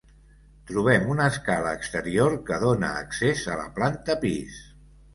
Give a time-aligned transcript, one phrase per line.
[0.71, 4.63] Trobem una escala exterior que dóna accés a la planta pis.